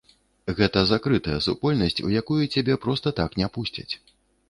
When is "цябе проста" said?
2.53-3.17